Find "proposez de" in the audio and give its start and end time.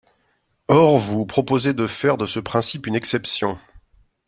1.27-1.85